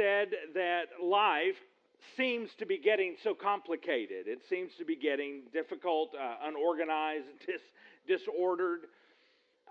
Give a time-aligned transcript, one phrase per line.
[0.00, 1.60] said that life
[2.16, 4.26] seems to be getting so complicated.
[4.26, 8.80] It seems to be getting difficult, uh, unorganized, dis- disordered.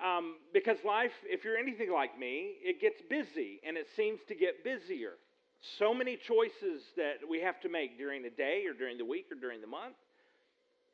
[0.04, 4.36] Um, because life, if you're anything like me, it gets busy and it seems to
[4.36, 5.14] get busier.
[5.78, 9.26] So many choices that we have to make during the day or during the week
[9.32, 9.96] or during the month,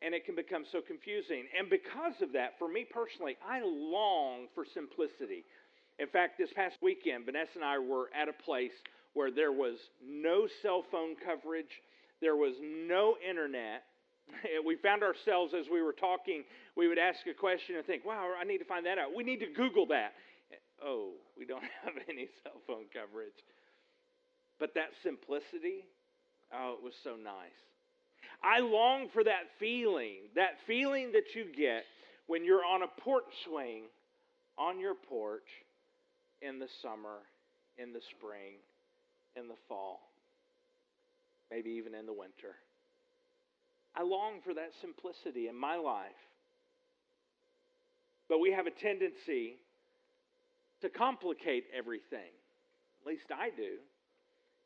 [0.02, 1.46] and it can become so confusing.
[1.58, 5.44] And because of that, for me personally, I long for simplicity.
[6.00, 8.74] In fact, this past weekend, Vanessa and I were at a place
[9.16, 11.82] where there was no cell phone coverage,
[12.22, 13.84] there was no internet.
[14.66, 16.44] We found ourselves as we were talking,
[16.76, 19.16] we would ask a question and think, wow, I need to find that out.
[19.16, 20.14] We need to Google that.
[20.84, 23.38] Oh, we don't have any cell phone coverage.
[24.60, 25.86] But that simplicity,
[26.54, 27.60] oh, it was so nice.
[28.44, 31.84] I long for that feeling, that feeling that you get
[32.28, 33.84] when you're on a porch swing
[34.58, 35.48] on your porch
[36.42, 37.24] in the summer,
[37.78, 38.56] in the spring,
[39.36, 40.00] in the fall,
[41.52, 42.56] maybe even in the winter.
[43.96, 46.12] I long for that simplicity in my life.
[48.28, 49.56] But we have a tendency
[50.82, 52.34] to complicate everything.
[53.02, 53.78] At least I do.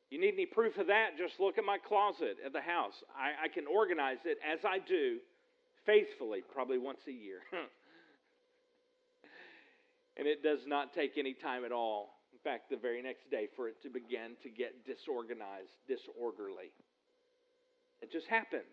[0.10, 1.18] You need any proof of that?
[1.18, 3.04] Just look at my closet at the house.
[3.16, 5.18] I, I can organize it as I do
[5.86, 7.40] faithfully, probably once a year.
[10.18, 13.48] and it does not take any time at all in fact, the very next day
[13.56, 16.72] for it to begin to get disorganized, disorderly.
[18.02, 18.72] It just happens.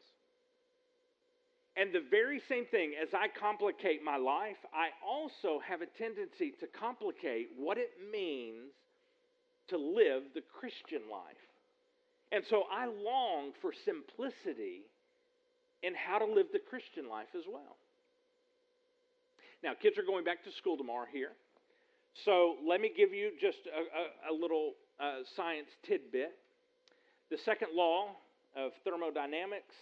[1.77, 6.55] And the very same thing, as I complicate my life, I also have a tendency
[6.61, 8.71] to complicate what it means
[9.69, 11.43] to live the Christian life.
[12.31, 14.87] And so I long for simplicity
[15.83, 17.77] in how to live the Christian life as well.
[19.63, 21.33] Now, kids are going back to school tomorrow here.
[22.25, 26.33] So let me give you just a, a, a little uh, science tidbit.
[27.31, 28.11] The second law
[28.57, 29.75] of thermodynamics,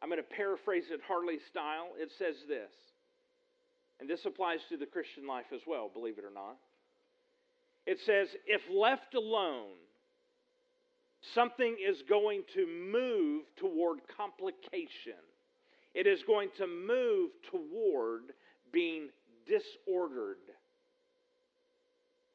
[0.00, 1.88] I'm going to paraphrase it Harley style.
[1.98, 2.70] It says this,
[4.00, 6.56] and this applies to the Christian life as well, believe it or not.
[7.86, 9.74] It says, if left alone,
[11.34, 15.20] something is going to move toward complication.
[15.94, 18.32] It is going to move toward
[18.72, 19.08] being
[19.46, 20.38] disordered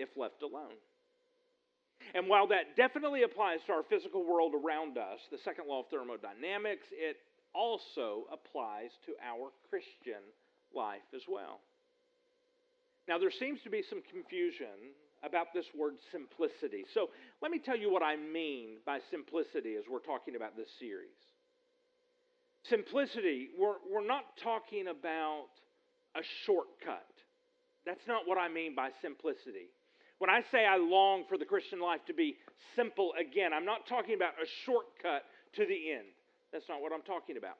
[0.02, 0.76] if left alone.
[2.14, 5.86] And while that definitely applies to our physical world around us, the second law of
[5.90, 7.18] thermodynamics, it
[7.54, 10.22] also applies to our Christian
[10.74, 11.60] life as well.
[13.08, 16.86] Now, there seems to be some confusion about this word simplicity.
[16.94, 17.10] So,
[17.42, 21.18] let me tell you what I mean by simplicity as we're talking about this series.
[22.70, 25.50] Simplicity, we're, we're not talking about
[26.16, 27.10] a shortcut.
[27.86, 29.70] That's not what I mean by simplicity.
[30.22, 32.38] When I say I long for the Christian life to be
[32.76, 36.06] simple again, I'm not talking about a shortcut to the end.
[36.54, 37.58] That's not what I'm talking about.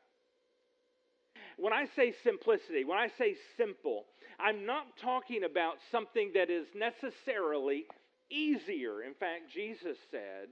[1.58, 4.06] When I say simplicity, when I say simple,
[4.40, 7.86] I'm not talking about something that is necessarily
[8.30, 9.02] easier.
[9.02, 10.50] In fact, Jesus said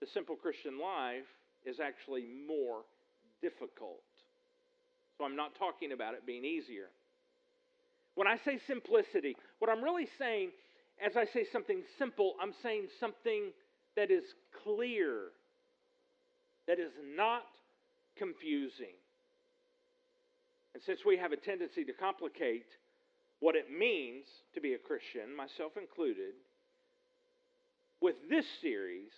[0.00, 1.30] the simple Christian life
[1.64, 2.82] is actually more
[3.40, 4.02] difficult.
[5.18, 6.88] So I'm not talking about it being easier.
[8.16, 10.50] When I say simplicity, what I'm really saying
[11.04, 13.52] as I say something simple, I'm saying something
[13.96, 14.24] that is
[14.64, 15.32] clear,
[16.66, 17.42] that is not
[18.16, 18.96] confusing.
[20.74, 22.66] And since we have a tendency to complicate
[23.40, 24.24] what it means
[24.54, 26.34] to be a Christian, myself included,
[28.00, 29.10] with this series,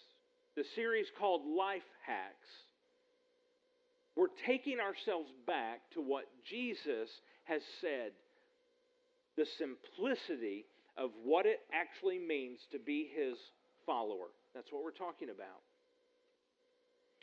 [0.56, 2.49] the series called Life Hacks,
[4.16, 7.09] we're taking ourselves back to what Jesus
[7.45, 8.12] has said
[9.37, 10.66] the simplicity
[10.98, 13.38] of what it actually means to be his
[13.86, 14.28] follower.
[14.54, 15.62] That's what we're talking about.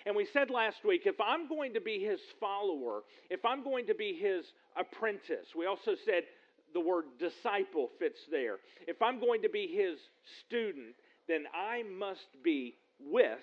[0.05, 3.87] And we said last week if I'm going to be his follower, if I'm going
[3.87, 4.45] to be his
[4.77, 6.23] apprentice, we also said
[6.73, 8.57] the word disciple fits there.
[8.87, 9.97] If I'm going to be his
[10.45, 10.95] student,
[11.27, 13.39] then I must be with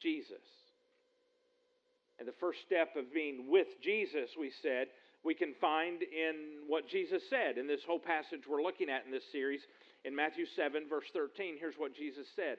[0.00, 0.36] Jesus.
[2.18, 4.88] And the first step of being with Jesus, we said,
[5.24, 9.12] we can find in what Jesus said in this whole passage we're looking at in
[9.12, 9.60] this series
[10.04, 11.56] in Matthew 7, verse 13.
[11.58, 12.56] Here's what Jesus said.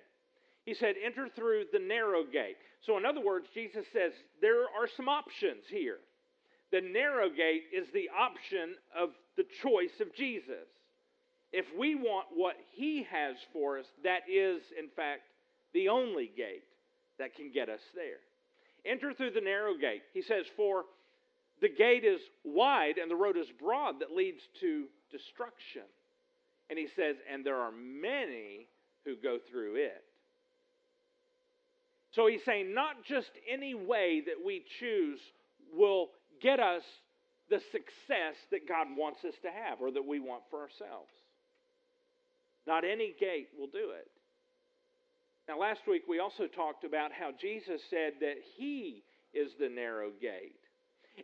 [0.65, 2.56] He said, Enter through the narrow gate.
[2.86, 5.98] So, in other words, Jesus says there are some options here.
[6.71, 10.68] The narrow gate is the option of the choice of Jesus.
[11.51, 15.21] If we want what he has for us, that is, in fact,
[15.74, 16.63] the only gate
[17.19, 18.24] that can get us there.
[18.86, 20.01] Enter through the narrow gate.
[20.13, 20.86] He says, For
[21.61, 25.83] the gate is wide and the road is broad that leads to destruction.
[26.69, 28.67] And he says, and there are many
[29.05, 30.03] who go through it.
[32.11, 35.19] So he's saying not just any way that we choose
[35.75, 36.09] will
[36.41, 36.83] get us
[37.50, 41.11] the success that God wants us to have or that we want for ourselves.
[42.65, 44.07] Not any gate will do it.
[45.47, 49.03] Now, last week we also talked about how Jesus said that he
[49.33, 50.62] is the narrow gate.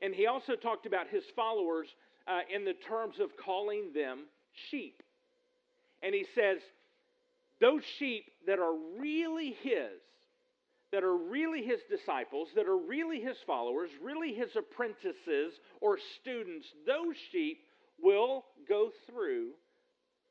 [0.02, 1.88] And he also talked about his followers
[2.28, 4.26] uh, in the terms of calling them
[4.70, 5.02] sheep.
[6.02, 6.60] And he says,
[7.60, 10.00] those sheep that are really his,
[10.92, 16.68] that are really his disciples, that are really his followers, really his apprentices or students,
[16.88, 17.60] those sheep
[18.02, 19.50] will go through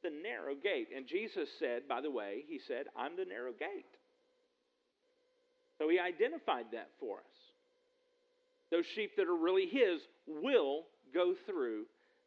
[0.02, 0.88] the narrow gate.
[0.94, 3.84] And Jesus said, by the way, he said, I'm the narrow gate.
[5.78, 7.37] So he identified that for us.
[8.70, 10.82] Those sheep that are really his will
[11.14, 11.84] go through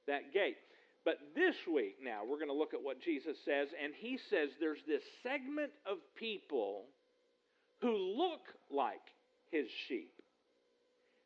[0.07, 0.57] that gate.
[1.03, 4.49] But this week, now, we're going to look at what Jesus says, and he says
[4.59, 6.85] there's this segment of people
[7.81, 9.01] who look like
[9.51, 10.13] his sheep.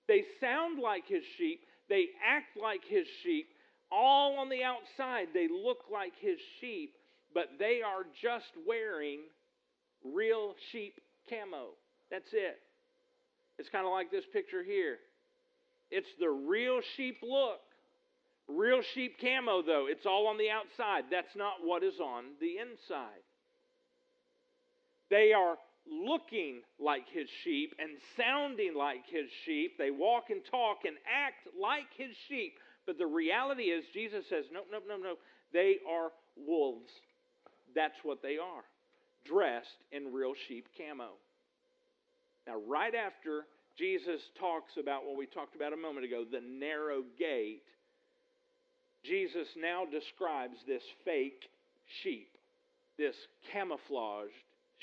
[0.07, 3.47] They sound like his sheep, they act like his sheep,
[3.91, 6.95] all on the outside, they look like his sheep,
[7.33, 9.19] but they are just wearing
[10.03, 11.71] real sheep camo.
[12.09, 12.59] That's it.
[13.57, 14.97] It's kind of like this picture here.
[15.91, 17.61] It's the real sheep look.
[18.47, 21.05] Real sheep camo, though, it's all on the outside.
[21.09, 23.23] That's not what is on the inside.
[25.09, 25.55] They are
[25.89, 29.77] looking like his sheep and sounding like his sheep.
[29.77, 32.53] They walk and talk and act like his sheep,
[32.85, 35.15] but the reality is, Jesus says, no, no, no, no.
[35.51, 36.91] They are wolves.
[37.73, 38.63] That's what they are,
[39.25, 41.13] dressed in real sheep camo.
[42.47, 43.45] Now, right after
[43.77, 47.63] Jesus talks about what we talked about a moment ago, the narrow gate,
[49.03, 51.49] Jesus now describes this fake
[52.03, 52.37] sheep,
[52.97, 53.15] this
[53.51, 54.33] camouflaged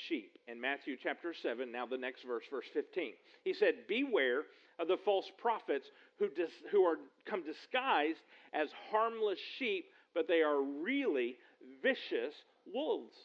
[0.07, 0.37] sheep.
[0.47, 3.13] In Matthew chapter 7, now the next verse, verse 15.
[3.43, 4.43] He said, Beware
[4.79, 5.85] of the false prophets
[6.19, 8.19] who, dis, who are come disguised
[8.53, 11.35] as harmless sheep, but they are really
[11.81, 12.33] vicious
[12.73, 13.15] wolves.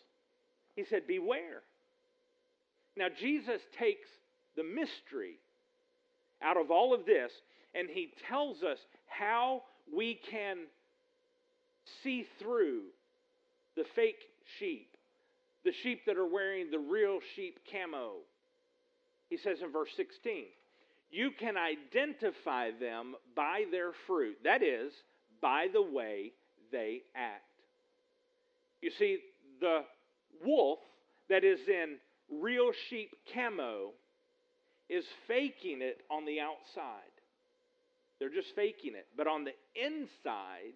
[0.76, 1.62] He said, Beware.
[2.96, 4.08] Now, Jesus takes
[4.58, 5.38] the mystery
[6.42, 7.30] out of all of this
[7.74, 9.62] and he tells us how
[9.94, 10.56] we can
[12.02, 12.82] see through
[13.76, 14.20] the fake
[14.58, 14.96] sheep,
[15.64, 18.16] the sheep that are wearing the real sheep camo.
[19.30, 20.44] He says in verse 16,
[21.10, 24.38] you can identify them by their fruit.
[24.44, 24.92] That is,
[25.40, 26.32] by the way
[26.72, 27.44] they act.
[28.82, 29.18] You see,
[29.60, 29.82] the
[30.44, 30.80] wolf
[31.28, 31.96] that is in
[32.30, 33.92] real sheep camo
[34.88, 37.12] is faking it on the outside.
[38.18, 39.06] They're just faking it.
[39.16, 40.74] But on the inside,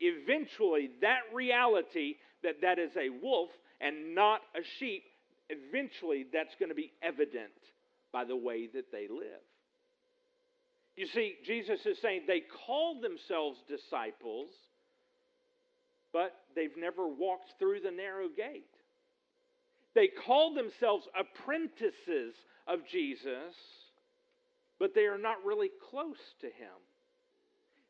[0.00, 3.50] eventually that reality that that is a wolf
[3.80, 5.04] and not a sheep,
[5.48, 7.52] eventually that's going to be evident
[8.12, 9.42] by the way that they live.
[10.96, 14.50] You see, Jesus is saying they call themselves disciples,
[16.12, 18.66] but they've never walked through the narrow gate.
[19.94, 22.34] They call themselves apprentices
[22.66, 23.54] of Jesus,
[24.78, 26.78] but they are not really close to him.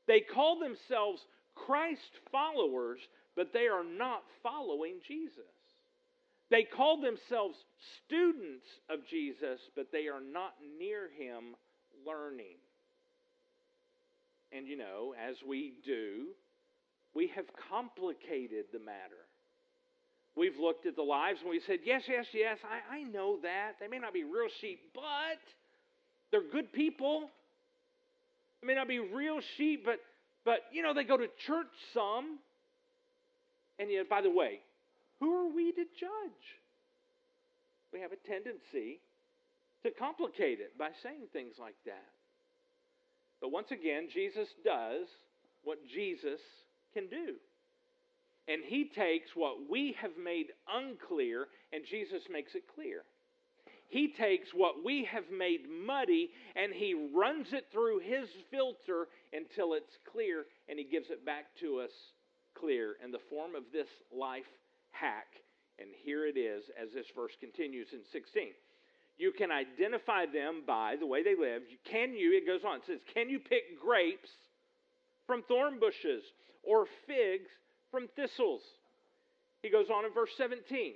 [0.06, 1.20] They call themselves
[1.54, 2.00] Christ
[2.30, 2.98] followers,
[3.36, 5.44] but they are not following Jesus.
[6.50, 7.56] They call themselves
[8.04, 11.54] students of Jesus, but they are not near him
[12.06, 12.56] learning.
[14.52, 16.28] And you know, as we do,
[17.14, 19.21] we have complicated the matter.
[20.34, 23.72] We've looked at the lives and we said, yes, yes, yes, I, I know that.
[23.80, 25.40] They may not be real sheep, but
[26.30, 27.28] they're good people.
[28.60, 29.98] They may not be real sheep, but
[30.44, 32.38] but you know, they go to church some.
[33.78, 34.60] And yet, by the way,
[35.20, 36.42] who are we to judge?
[37.92, 39.00] We have a tendency
[39.84, 42.08] to complicate it by saying things like that.
[43.40, 45.06] But once again, Jesus does
[45.64, 46.40] what Jesus
[46.94, 47.34] can do.
[48.48, 53.02] And he takes what we have made unclear and Jesus makes it clear.
[53.88, 59.74] He takes what we have made muddy and he runs it through his filter until
[59.74, 61.90] it's clear and he gives it back to us
[62.58, 64.48] clear in the form of this life
[64.90, 65.26] hack
[65.78, 68.48] and here it is as this verse continues in 16.
[69.18, 71.62] You can identify them by the way they live.
[71.84, 74.30] Can you, it goes on, it says, can you pick grapes
[75.26, 76.24] from thorn bushes
[76.62, 77.50] or figs
[77.92, 78.62] from thistles?
[79.62, 80.94] He goes on in verse 17.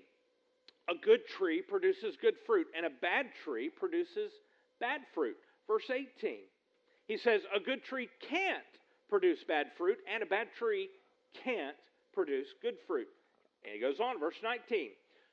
[0.89, 4.33] A good tree produces good fruit, and a bad tree produces
[4.81, 5.37] bad fruit.
[5.69, 6.39] Verse 18.
[7.07, 8.63] He says, A good tree can't
[9.09, 10.89] produce bad fruit, and a bad tree
[11.45, 11.77] can't
[12.13, 13.09] produce good fruit.
[13.65, 14.91] And he goes on, verse 19.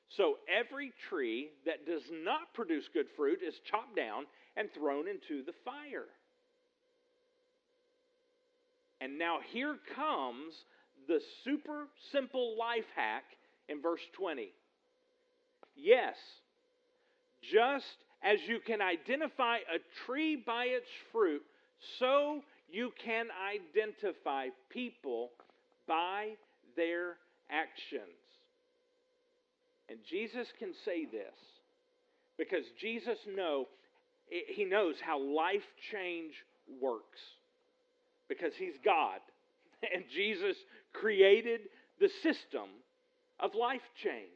[0.10, 5.44] So every tree that does not produce good fruit is chopped down and thrown into
[5.44, 6.06] the fire.
[9.02, 10.54] And now here comes
[11.08, 13.24] the super simple life hack
[13.70, 14.52] in verse 20.
[15.76, 16.16] Yes,
[17.52, 17.86] just
[18.24, 21.42] as you can identify a tree by its fruit,
[22.00, 22.42] so
[22.72, 25.32] you can identify people
[25.88, 26.30] by
[26.76, 27.18] their
[27.50, 28.08] actions.
[29.90, 31.36] And Jesus can say this
[32.38, 33.68] because Jesus know
[34.30, 36.34] he knows how life change
[36.82, 37.20] works
[38.28, 39.20] because he's God
[39.94, 40.56] and Jesus
[40.94, 41.62] created
[42.00, 42.70] the system
[43.40, 44.30] of life change.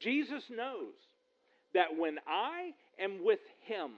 [0.00, 0.94] Jesus knows
[1.74, 3.90] that when I am with him,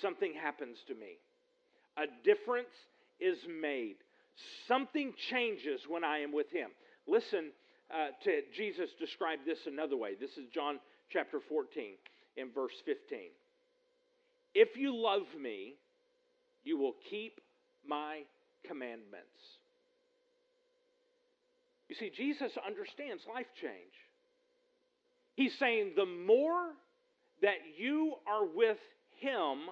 [0.00, 1.18] something happens to me.
[1.96, 2.68] A difference
[3.20, 3.96] is made.
[4.66, 6.70] Something changes when I am with him.
[7.06, 7.50] Listen
[7.90, 10.10] uh, to Jesus describe this another way.
[10.18, 10.78] This is John
[11.10, 11.94] chapter 14
[12.36, 13.18] in verse 15.
[14.54, 15.74] If you love me,
[16.64, 17.40] you will keep
[17.88, 18.20] my
[18.66, 19.26] commandments.
[21.88, 23.94] You see, Jesus understands life change.
[25.36, 26.72] He's saying the more
[27.40, 28.78] that you are with
[29.20, 29.70] him,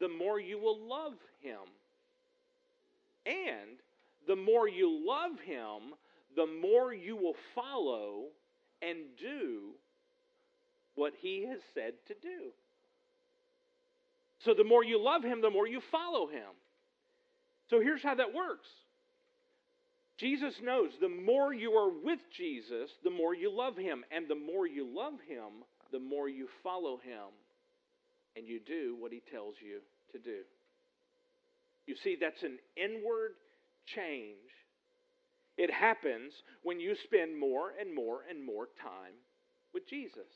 [0.00, 1.58] the more you will love him.
[3.26, 3.78] And
[4.26, 5.94] the more you love him,
[6.34, 8.24] the more you will follow
[8.82, 9.70] and do
[10.94, 12.50] what he has said to do.
[14.44, 16.54] So the more you love him, the more you follow him.
[17.70, 18.66] So here's how that works
[20.18, 24.04] Jesus knows the more you are with Jesus, the more you love him.
[24.10, 27.30] And the more you love him, the more you follow him.
[28.36, 29.80] And you do what he tells you
[30.12, 30.40] to do.
[31.86, 33.32] You see, that's an inward
[33.94, 34.36] change
[35.58, 36.32] it happens
[36.62, 39.18] when you spend more and more and more time
[39.74, 40.30] with Jesus.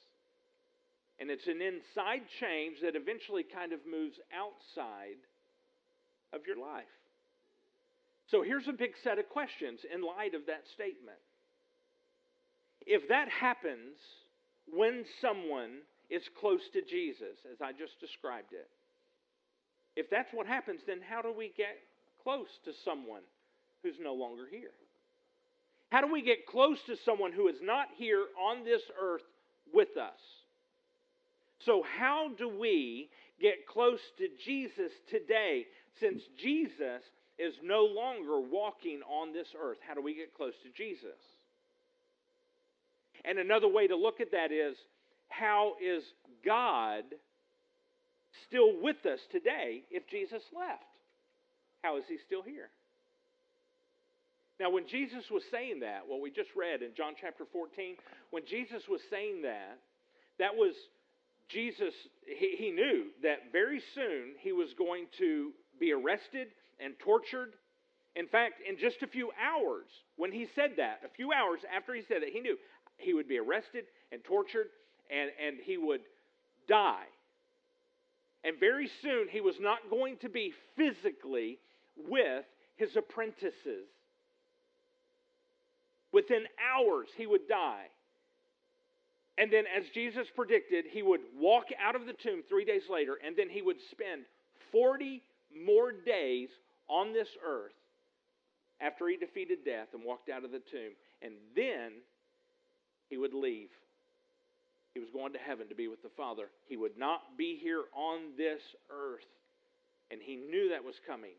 [1.21, 5.23] And it's an inside change that eventually kind of moves outside
[6.33, 6.91] of your life.
[8.33, 11.21] So here's a big set of questions in light of that statement.
[12.87, 14.01] If that happens
[14.73, 18.69] when someone is close to Jesus, as I just described it,
[19.97, 21.77] if that's what happens, then how do we get
[22.23, 23.21] close to someone
[23.83, 24.73] who's no longer here?
[25.91, 29.29] How do we get close to someone who is not here on this earth
[29.75, 30.19] with us?
[31.67, 33.11] So, how do we
[33.43, 35.67] get close to Jesus today
[36.01, 37.03] since Jesus
[37.39, 39.79] is no longer walking on this earth?
[39.87, 41.19] How do we get close to Jesus?
[43.25, 44.77] And another way to look at that is
[45.29, 46.03] how is
[46.45, 47.05] God
[48.47, 50.83] still with us today if Jesus left?
[51.83, 52.69] How is he still here?
[54.61, 57.97] Now, when Jesus was saying that, what we just read in John chapter 14,
[58.31, 59.79] when Jesus was saying that,
[60.39, 60.75] that was
[61.49, 61.95] Jesus,
[62.27, 66.49] he, he knew that very soon he was going to be arrested
[66.83, 67.55] and tortured.
[68.15, 69.87] In fact, in just a few hours,
[70.17, 72.57] when he said that, a few hours after he said that, he knew
[72.99, 74.69] he would be arrested and tortured
[75.11, 76.03] and, and he would
[76.69, 77.07] die.
[78.45, 81.59] And very soon he was not going to be physically
[82.09, 82.45] with
[82.77, 83.87] his apprentices
[86.13, 87.87] Within hours, he would die.
[89.39, 93.17] And then, as Jesus predicted, he would walk out of the tomb three days later,
[93.27, 94.25] and then he would spend
[94.71, 95.23] 40
[95.65, 96.51] more days
[96.89, 97.73] on this earth
[98.81, 100.93] after he defeated death and walked out of the tomb.
[101.23, 101.93] And then
[103.09, 103.69] he would leave.
[104.95, 106.49] He was going to heaven to be with the Father.
[106.69, 108.61] He would not be here on this
[108.91, 109.25] earth.
[110.11, 111.33] And he knew that was coming.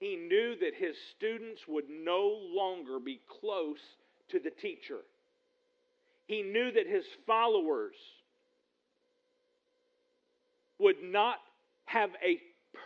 [0.00, 3.80] He knew that his students would no longer be close
[4.30, 5.00] to the teacher.
[6.26, 7.94] He knew that his followers
[10.78, 11.38] would not
[11.86, 12.38] have a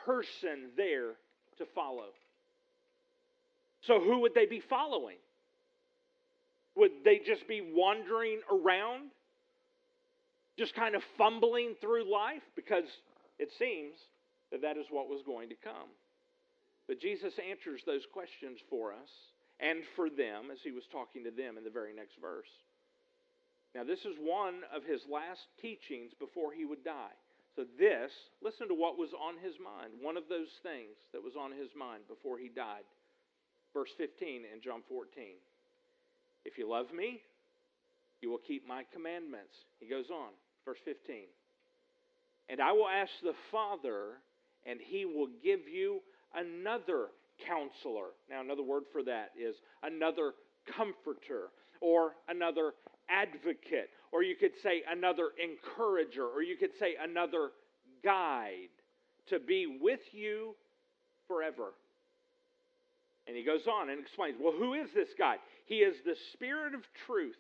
[0.04, 1.12] person there
[1.58, 2.10] to follow.
[3.82, 5.16] So, who would they be following?
[6.76, 9.10] Would they just be wandering around,
[10.58, 12.42] just kind of fumbling through life?
[12.56, 12.84] Because
[13.38, 13.94] it seems
[14.50, 15.88] that that is what was going to come.
[16.86, 19.10] But Jesus answers those questions for us
[19.60, 22.50] and for them as he was talking to them in the very next verse.
[23.74, 27.16] Now, this is one of his last teachings before he would die.
[27.54, 28.11] So, this,
[28.42, 31.68] listen to what was on his mind, one of those things that was on his
[31.76, 32.88] mind before he died.
[33.75, 35.37] Verse 15 in John 14.
[36.44, 37.21] If you love me,
[38.21, 39.52] you will keep my commandments.
[39.80, 40.30] He goes on,
[40.64, 41.25] verse 15.
[42.49, 44.21] And I will ask the Father,
[44.64, 46.00] and he will give you
[46.35, 47.09] another
[47.47, 48.16] counselor.
[48.30, 50.32] Now, another word for that is another
[50.76, 52.75] comforter or another
[53.09, 57.50] advocate, or you could say another encourager, or you could say another
[58.04, 58.69] guide
[59.28, 60.54] to be with you
[61.26, 61.73] forever.
[63.26, 65.37] And he goes on and explains, well, who is this guy?
[65.66, 67.37] He is the Spirit of truth.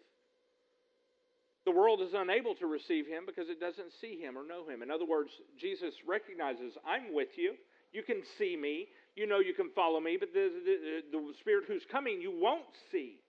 [1.64, 4.82] The world is unable to receive him because it doesn't see him or know him.
[4.82, 7.54] In other words, Jesus recognizes, I'm with you.
[7.92, 8.88] You can see me.
[9.14, 12.64] You know you can follow me, but the, the, the Spirit who's coming, you won't
[12.90, 13.21] see.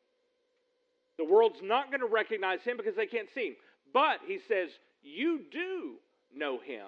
[1.18, 3.56] The world's not going to recognize him because they can't see him.
[3.94, 4.70] But he says,
[5.04, 5.96] You do
[6.36, 6.88] know him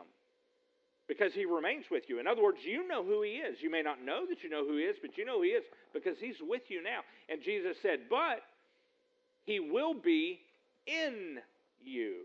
[1.08, 2.20] because he remains with you.
[2.20, 3.62] In other words, you know who he is.
[3.62, 5.50] You may not know that you know who he is, but you know who he
[5.50, 5.64] is
[5.94, 7.02] because he's with you now.
[7.30, 8.42] And Jesus said, But
[9.44, 10.40] he will be
[10.88, 11.38] in
[11.84, 12.22] you.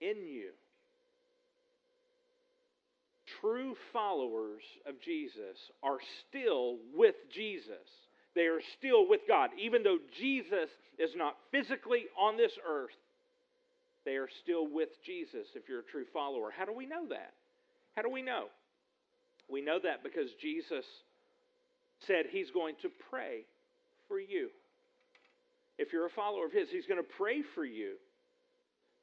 [0.00, 0.50] In you.
[3.40, 5.98] True followers of Jesus are
[6.28, 8.03] still with Jesus.
[8.34, 9.50] They are still with God.
[9.58, 12.96] Even though Jesus is not physically on this earth,
[14.04, 16.52] they are still with Jesus if you're a true follower.
[16.56, 17.32] How do we know that?
[17.96, 18.46] How do we know?
[19.48, 20.84] We know that because Jesus
[22.06, 23.44] said he's going to pray
[24.08, 24.48] for you.
[25.78, 27.94] If you're a follower of his, he's going to pray for you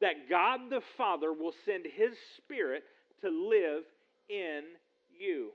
[0.02, 2.84] that God the Father will send his Spirit
[3.22, 3.84] to live
[4.30, 4.62] in
[5.18, 5.50] you.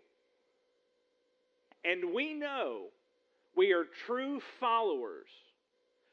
[1.84, 2.86] And we know
[3.56, 5.26] we are true followers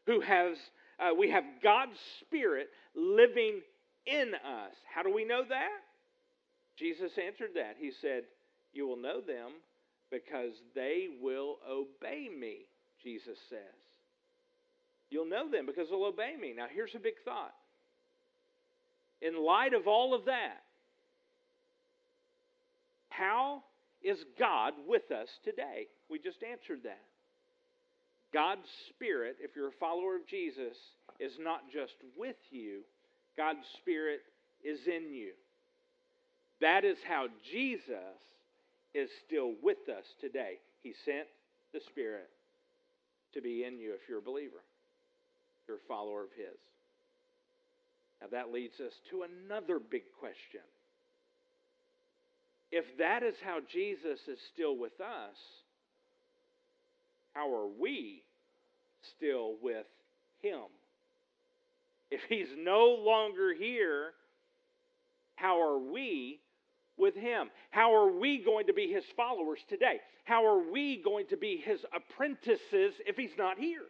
[0.05, 0.57] who has
[0.99, 3.61] uh, we have God's Spirit living
[4.05, 4.73] in us.
[4.93, 5.81] How do we know that?
[6.77, 7.75] Jesus answered that.
[7.77, 8.23] He said,
[8.73, 9.51] You will know them
[10.11, 12.65] because they will obey me,
[13.03, 13.59] Jesus says.
[15.09, 16.53] You'll know them because they'll obey me.
[16.55, 17.53] Now, here's a big thought.
[19.21, 20.63] In light of all of that,
[23.09, 23.63] how
[24.01, 25.87] is God with us today?
[26.09, 27.01] We just answered that.
[28.33, 30.75] God's Spirit, if you're a follower of Jesus,
[31.19, 32.81] is not just with you,
[33.37, 34.21] God's Spirit
[34.63, 35.31] is in you.
[36.59, 38.17] That is how Jesus
[38.93, 40.59] is still with us today.
[40.81, 41.27] He sent
[41.73, 42.29] the Spirit
[43.33, 44.63] to be in you if you're a believer,
[45.67, 46.57] you're a follower of His.
[48.21, 50.61] Now that leads us to another big question.
[52.71, 55.35] If that is how Jesus is still with us,
[57.33, 58.23] how are we
[59.17, 59.85] still with
[60.41, 60.63] him?
[62.11, 64.11] If he's no longer here,
[65.35, 66.39] how are we
[66.97, 67.49] with him?
[67.71, 69.99] How are we going to be his followers today?
[70.25, 73.81] How are we going to be his apprentices if he's not here?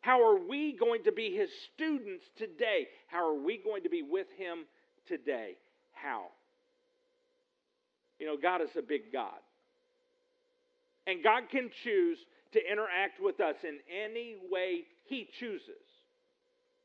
[0.00, 2.88] How are we going to be his students today?
[3.08, 4.64] How are we going to be with him
[5.06, 5.56] today?
[5.92, 6.28] How?
[8.18, 9.38] You know, God is a big God.
[11.06, 12.18] And God can choose
[12.52, 15.84] to interact with us in any way He chooses.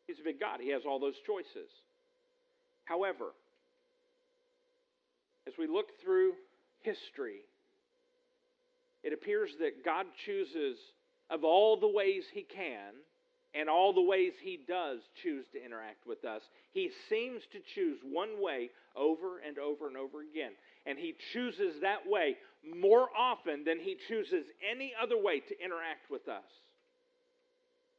[0.07, 1.69] He's a big God, He has all those choices.
[2.85, 3.33] However,
[5.47, 6.33] as we look through
[6.81, 7.41] history,
[9.03, 10.77] it appears that God chooses,
[11.29, 12.93] of all the ways He can,
[13.53, 16.41] and all the ways He does choose to interact with us,
[16.73, 20.51] He seems to choose one way over and over and over again.
[20.85, 22.37] And He chooses that way
[22.79, 26.43] more often than He chooses any other way to interact with us.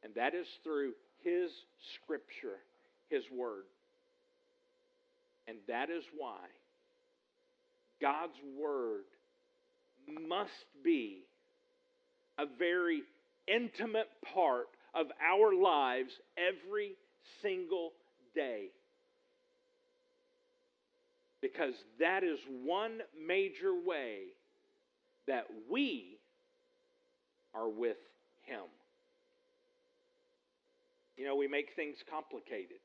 [0.02, 1.50] And that is through His
[1.94, 2.58] Scripture,
[3.08, 3.64] His Word.
[5.48, 6.46] And that is why
[8.00, 9.04] God's Word
[10.28, 10.50] must
[10.84, 11.24] be
[12.38, 13.02] a very
[13.48, 16.92] intimate part of our lives every
[17.42, 17.92] single
[18.34, 18.66] day.
[21.40, 24.24] Because that is one major way
[25.26, 26.18] that we
[27.54, 27.96] are with
[28.44, 28.64] Him.
[31.16, 32.78] You know, we make things complicated.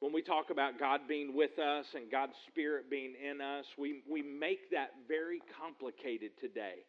[0.00, 4.02] When we talk about God being with us and God's Spirit being in us, we,
[4.10, 6.84] we make that very complicated today.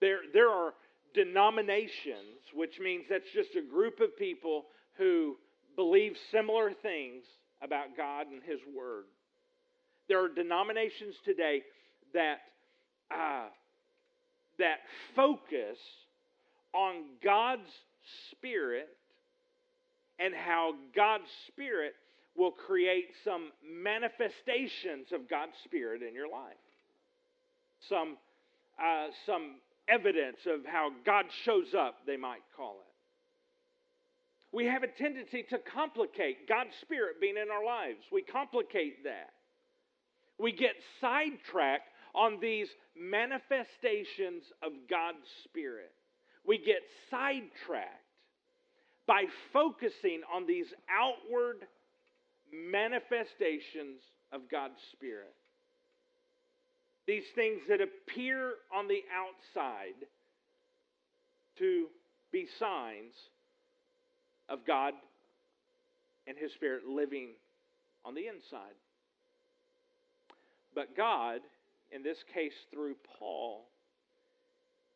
[0.00, 0.72] There, there are
[1.12, 4.64] denominations, which means that's just a group of people
[4.96, 5.36] who
[5.76, 7.24] believe similar things
[7.62, 9.04] about God and His Word.
[10.08, 11.62] There are denominations today
[12.14, 12.38] that,
[13.10, 13.48] uh,
[14.58, 14.78] that
[15.16, 15.78] focus
[16.72, 17.68] on God's
[18.32, 18.88] Spirit
[20.18, 21.94] and how God's Spirit
[22.36, 26.54] will create some manifestations of God's Spirit in your life.
[27.88, 28.16] Some,
[28.82, 29.56] uh, some
[29.88, 32.86] evidence of how God shows up, they might call it.
[34.52, 38.00] We have a tendency to complicate God's Spirit being in our lives.
[38.12, 39.30] We complicate that.
[40.38, 45.92] We get sidetracked on these manifestations of God's Spirit,
[46.46, 48.04] we get sidetracked
[49.06, 51.66] by focusing on these outward
[52.52, 54.00] manifestations
[54.32, 55.34] of God's Spirit.
[57.06, 60.06] These things that appear on the outside
[61.58, 61.86] to
[62.32, 63.14] be signs
[64.48, 64.94] of God
[66.26, 67.30] and His Spirit living
[68.04, 68.76] on the inside.
[70.74, 71.40] But God,
[71.92, 73.66] in this case through Paul,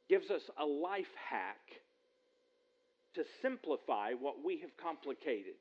[0.08, 1.60] gives us a life hack
[3.14, 5.54] to simplify what we have complicated.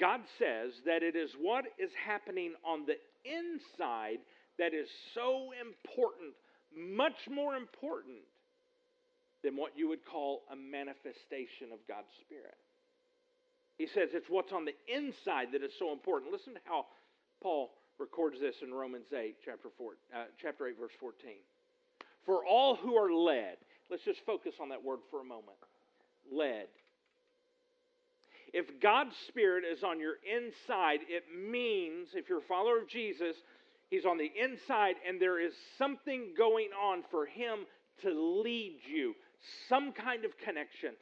[0.00, 4.18] God says that it is what is happening on the inside
[4.58, 6.34] that is so important,
[6.74, 8.24] much more important
[9.44, 12.56] than what you would call a manifestation of God's Spirit.
[13.78, 16.32] He says it's what's on the inside that is so important.
[16.32, 16.86] Listen to how
[17.42, 21.32] Paul records this in Romans 8, chapter, 4, uh, chapter 8, verse 14.
[22.24, 23.56] For all who are led,
[23.90, 25.56] let's just focus on that word for a moment.
[26.30, 26.66] Led.
[28.52, 33.36] If God's Spirit is on your inside, it means, if you're a follower of Jesus,
[33.88, 37.66] He's on the inside and there is something going on for Him
[38.02, 39.14] to lead you.
[39.68, 40.92] Some kind of connection,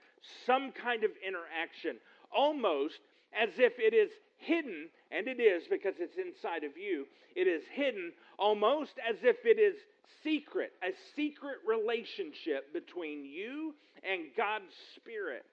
[0.47, 1.99] some kind of interaction,
[2.33, 2.99] almost
[3.33, 7.07] as if it is hidden, and it is because it's inside of you.
[7.37, 9.77] It is hidden almost as if it is
[10.25, 15.45] secret, a secret relationship between you and God's Spirit.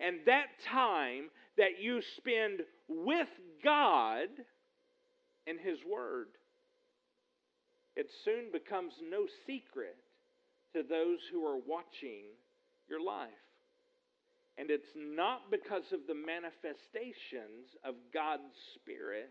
[0.00, 1.24] And that time
[1.56, 3.28] that you spend with
[3.64, 4.28] God
[5.46, 6.28] and His Word,
[7.96, 9.96] it soon becomes no secret
[10.74, 12.24] to those who are watching
[12.88, 13.28] your life.
[14.58, 18.42] And it's not because of the manifestations of God's
[18.74, 19.30] Spirit.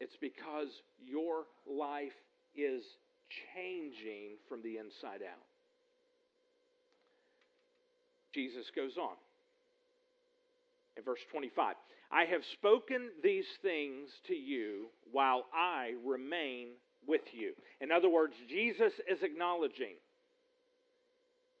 [0.00, 0.68] It's because
[1.04, 2.16] your life
[2.54, 2.82] is
[3.54, 5.44] changing from the inside out.
[8.32, 9.16] Jesus goes on
[10.96, 11.74] in verse 25
[12.12, 16.68] I have spoken these things to you while I remain
[17.06, 17.52] with you.
[17.80, 19.96] In other words, Jesus is acknowledging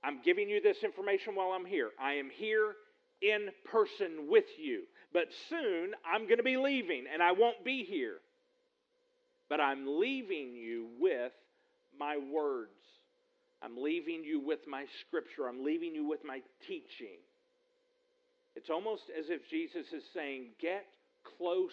[0.06, 1.90] I'm giving you this information while I'm here.
[2.00, 2.74] I am here
[3.20, 4.82] in person with you.
[5.12, 8.18] But soon I'm going to be leaving and I won't be here.
[9.48, 11.32] But I'm leaving you with
[11.98, 12.70] my words.
[13.62, 15.48] I'm leaving you with my scripture.
[15.48, 17.18] I'm leaving you with my teaching.
[18.54, 20.86] It's almost as if Jesus is saying, Get
[21.38, 21.72] close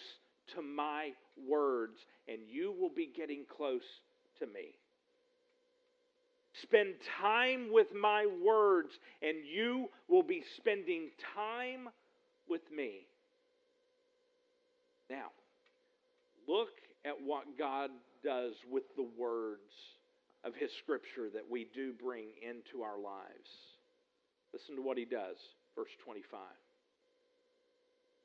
[0.54, 1.10] to my
[1.48, 3.82] words, and you will be getting close
[4.40, 4.74] to me.
[6.62, 8.90] Spend time with my words,
[9.22, 11.88] and you will be spending time
[12.48, 13.06] with me.
[15.10, 15.26] Now,
[16.46, 16.70] look
[17.04, 17.90] at what God
[18.22, 19.72] does with the words
[20.44, 23.50] of His Scripture that we do bring into our lives.
[24.52, 25.36] Listen to what He does,
[25.74, 26.38] verse 25.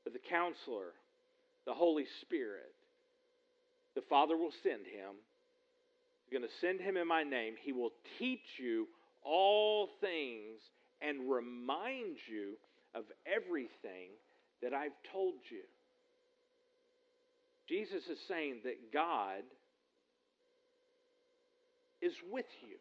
[0.04, 0.94] But the counselor,
[1.66, 2.74] the Holy Spirit,
[3.96, 5.16] the Father will send him
[6.30, 7.56] I'm going to send him in my name.
[7.60, 8.88] He will teach you
[9.24, 10.60] all things
[11.02, 12.54] and remind you
[12.94, 14.10] of everything
[14.62, 15.62] that I've told you.
[17.68, 19.42] Jesus is saying that God
[22.02, 22.78] is with you.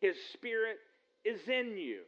[0.00, 0.78] His Spirit
[1.24, 2.00] is in you.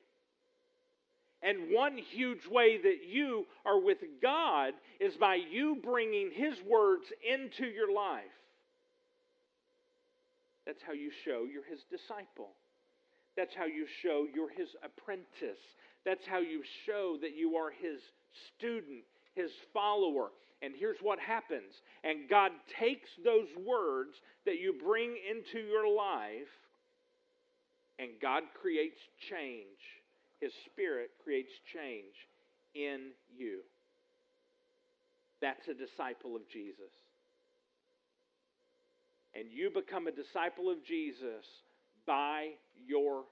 [1.43, 7.07] And one huge way that you are with God is by you bringing His words
[7.29, 8.23] into your life.
[10.67, 12.51] That's how you show you're his disciple.
[13.37, 15.63] That's how you show you're his apprentice.
[16.05, 18.01] That's how you show that you are his
[18.57, 20.31] student, his follower.
[20.61, 21.83] And here's what happens.
[22.05, 24.15] And God takes those words
[24.47, 26.53] that you bring into your life,
[27.99, 29.67] and God creates change.
[30.41, 32.15] His Spirit creates change
[32.75, 33.61] in you.
[35.41, 36.93] That's a disciple of Jesus
[39.35, 41.45] and you become a disciple of Jesus
[42.07, 42.51] by
[42.87, 43.25] your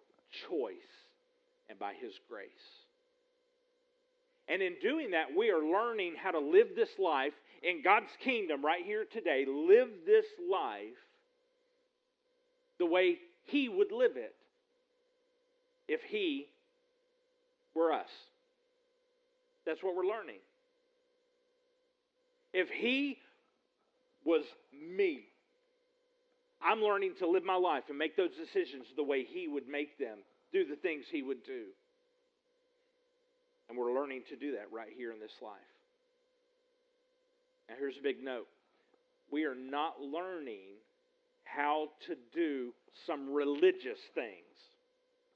[0.49, 0.75] choice
[1.69, 2.49] and by His grace.
[4.49, 8.65] And in doing that, we are learning how to live this life in God's kingdom
[8.65, 9.45] right here today.
[9.47, 10.97] Live this life
[12.79, 14.35] the way He would live it
[15.87, 16.47] if He
[17.75, 18.09] were us.
[19.67, 20.41] That's what we're learning.
[22.53, 23.19] If He
[24.25, 25.30] was me,
[26.63, 29.99] I'm learning to live my life and make those decisions the way He would make
[29.99, 30.19] them,
[30.53, 31.67] do the things He would do.
[33.69, 35.53] And we're learning to do that right here in this life.
[37.69, 38.49] Now, here's a big note
[39.31, 40.75] we are not learning
[41.45, 42.73] how to do
[43.07, 44.51] some religious things.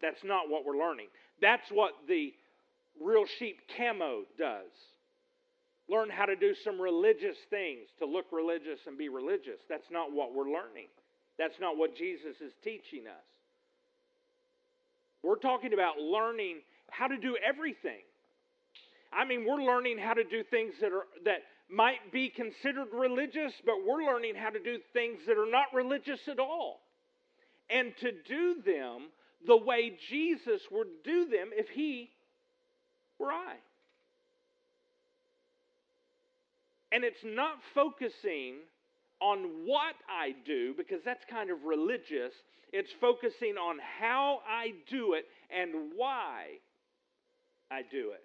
[0.03, 1.07] That's not what we're learning.
[1.41, 2.35] That's what the
[3.01, 4.71] real sheep camo does.
[5.89, 9.61] Learn how to do some religious things to look religious and be religious.
[9.69, 10.89] That's not what we're learning.
[11.39, 13.25] That's not what Jesus is teaching us.
[15.23, 16.59] We're talking about learning
[16.91, 18.03] how to do everything.
[19.13, 23.53] I mean, we're learning how to do things that are that might be considered religious,
[23.65, 26.81] but we're learning how to do things that are not religious at all.
[27.71, 29.09] And to do them
[29.47, 32.11] the way Jesus would do them if he
[33.19, 33.55] were I.
[36.93, 38.57] And it's not focusing
[39.25, 42.35] on what I do, because that's kind of religious.
[42.75, 46.61] It's focusing on how I do it and why
[47.71, 48.23] I do it.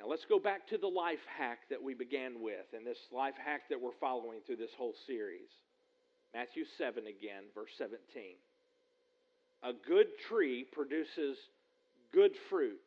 [0.00, 3.34] Now let's go back to the life hack that we began with, and this life
[3.44, 5.52] hack that we're following through this whole series.
[6.32, 7.98] Matthew 7 again, verse 17.
[9.64, 11.36] A good tree produces
[12.10, 12.80] good fruit,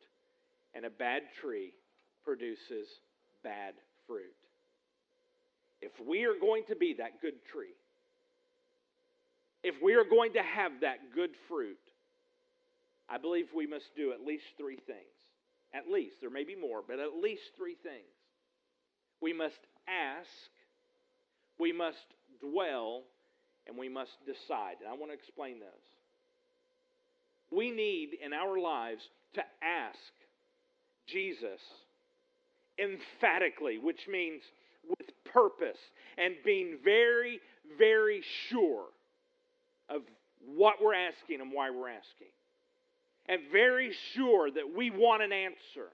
[0.74, 1.74] and a bad tree
[2.24, 2.88] produces
[3.44, 3.74] bad
[4.06, 4.37] fruit.
[5.80, 7.74] If we are going to be that good tree,
[9.62, 11.78] if we are going to have that good fruit,
[13.08, 14.98] I believe we must do at least three things.
[15.74, 16.16] At least.
[16.20, 18.04] There may be more, but at least three things.
[19.20, 20.30] We must ask,
[21.58, 22.06] we must
[22.40, 23.02] dwell,
[23.66, 24.76] and we must decide.
[24.80, 25.68] And I want to explain those.
[27.50, 29.02] We need in our lives
[29.34, 29.98] to ask
[31.06, 31.60] Jesus
[32.78, 34.42] emphatically, which means
[34.88, 35.78] with purpose
[36.16, 37.40] and being very,
[37.78, 38.84] very sure
[39.88, 40.02] of
[40.56, 42.28] what we're asking and why we're asking.
[43.28, 45.90] And very sure that we want an answer.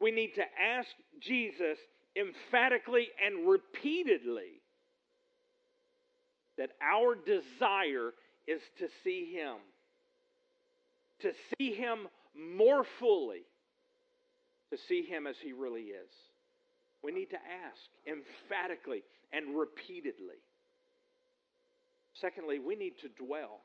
[0.00, 0.88] We need to ask
[1.20, 1.78] Jesus
[2.16, 4.60] emphatically and repeatedly
[6.58, 8.12] that our desire
[8.46, 9.56] is to see Him,
[11.20, 13.42] to see Him more fully
[14.72, 16.10] to see him as he really is.
[17.02, 20.40] We need to ask emphatically and repeatedly.
[22.20, 23.60] Secondly, we need to dwell.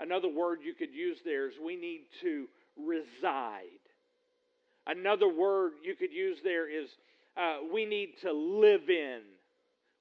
[0.00, 3.62] Another word you could use there is we need to reside.
[4.86, 6.88] Another word you could use there is
[7.36, 9.20] uh, we need to live in.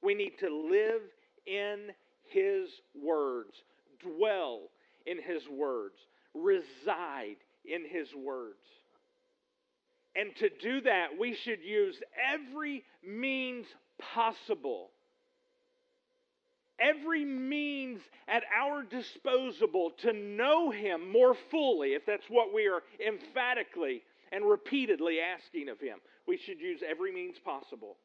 [0.02, 1.02] We need to live
[1.48, 1.90] in
[2.30, 2.70] His
[3.02, 3.54] words,
[4.02, 4.62] dwell
[5.06, 5.96] in His words,
[6.34, 8.58] reside in His words.
[10.16, 11.96] And to do that, we should use
[12.32, 13.66] every means
[13.98, 14.90] possible.
[16.80, 22.82] Every means at our disposal to know Him more fully, if that's what we are
[23.06, 26.00] emphatically and repeatedly asking of Him.
[26.28, 27.98] We should use every means possible.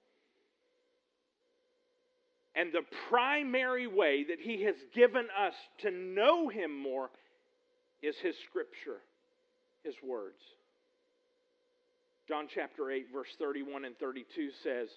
[2.54, 7.10] And the primary way that He has given us to know Him more
[8.02, 9.00] is His Scripture,
[9.84, 10.42] His words.
[12.28, 14.88] John chapter 8, verse 31 and 32 says,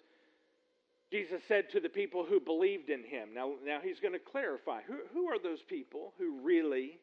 [1.11, 4.81] Jesus said to the people who believed in him, now, now he's going to clarify
[4.85, 6.99] who, who are those people who really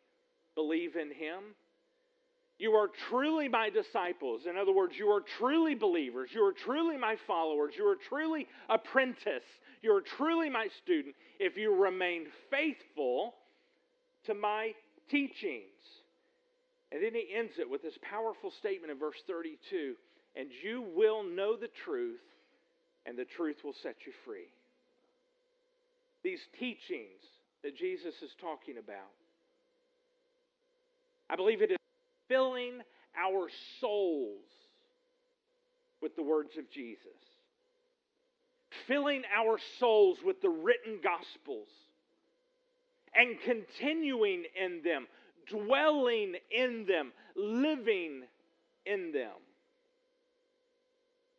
[0.54, 1.54] believe in him?
[2.58, 4.42] You are truly my disciples.
[4.48, 6.30] In other words, you are truly believers.
[6.34, 7.74] You are truly my followers.
[7.78, 9.46] You are truly apprentice.
[9.80, 13.34] You are truly my student if you remain faithful
[14.26, 14.72] to my
[15.08, 15.62] teachings.
[16.90, 19.94] And then he ends it with this powerful statement in verse 32
[20.38, 22.20] and you will know the truth,
[23.04, 24.46] and the truth will set you free.
[26.22, 27.20] These teachings
[27.64, 29.10] that Jesus is talking about,
[31.28, 31.76] I believe it is
[32.28, 32.78] filling
[33.20, 33.48] our
[33.80, 34.44] souls
[36.00, 37.18] with the words of Jesus,
[38.86, 41.66] filling our souls with the written gospels,
[43.12, 45.08] and continuing in them,
[45.50, 48.22] dwelling in them, living
[48.86, 49.32] in them.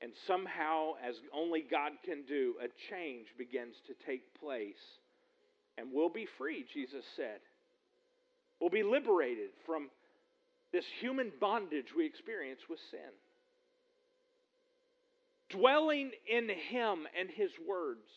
[0.01, 4.79] And somehow, as only God can do, a change begins to take place.
[5.77, 7.39] And we'll be free, Jesus said.
[8.59, 9.89] We'll be liberated from
[10.71, 12.99] this human bondage we experience with sin.
[15.49, 18.07] Dwelling in Him and His words.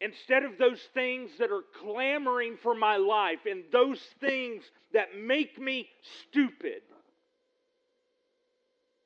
[0.00, 5.60] Instead of those things that are clamoring for my life and those things that make
[5.60, 5.88] me
[6.28, 6.82] stupid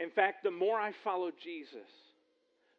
[0.01, 1.89] in fact, the more I follow Jesus,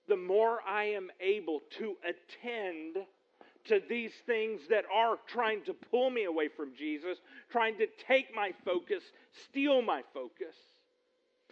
[0.08, 3.06] the more I am able to attend
[3.66, 7.18] to these things that are trying to pull me away from Jesus,
[7.52, 9.04] trying to take my focus,
[9.50, 10.56] steal my focus.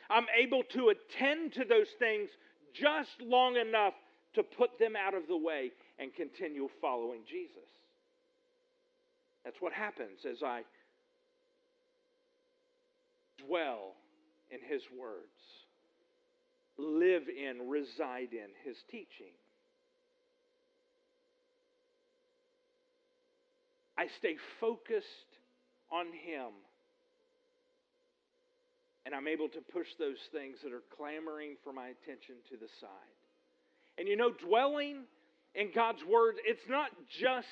[0.09, 2.29] I'm able to attend to those things
[2.73, 3.93] just long enough
[4.33, 7.69] to put them out of the way and continue following Jesus.
[9.43, 10.63] That's what happens as I
[13.45, 13.95] dwell
[14.49, 15.56] in His words,
[16.77, 19.33] live in, reside in His teaching.
[23.97, 25.07] I stay focused
[25.91, 26.51] on Him.
[29.05, 32.67] And I'm able to push those things that are clamoring for my attention to the
[32.81, 33.17] side.
[33.97, 35.03] And you know, dwelling
[35.55, 37.47] in God's Word, it's not just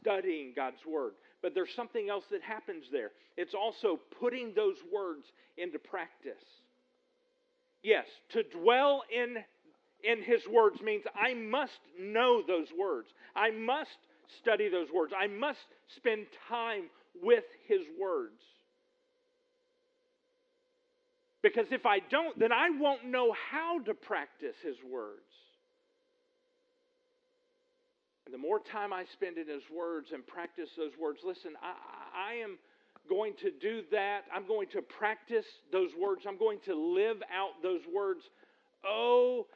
[0.00, 3.10] studying God's Word, but there's something else that happens there.
[3.36, 5.24] It's also putting those words
[5.56, 6.44] into practice.
[7.82, 9.36] Yes, to dwell in,
[10.02, 13.08] in His words means I must know those words.
[13.36, 13.98] I must
[14.40, 15.12] study those words.
[15.18, 16.84] I must spend time
[17.22, 18.40] with His words.
[21.42, 25.22] Because if I don't, then I won't know how to practice His words.
[28.26, 32.32] And the more time I spend in His words and practice those words, listen, I,
[32.32, 32.58] I am
[33.08, 34.22] going to do that.
[34.34, 36.22] I'm going to practice those words.
[36.26, 38.20] I'm going to live out those words
[38.84, 39.46] oh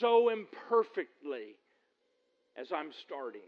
[0.00, 1.56] so imperfectly
[2.56, 3.40] as I'm starting.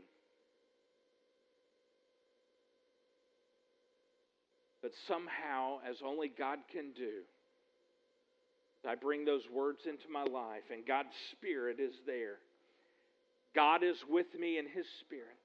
[4.82, 7.22] But somehow, as only God can do,
[8.88, 12.38] I bring those words into my life, and God's Spirit is there.
[13.54, 15.39] God is with me in His Spirit.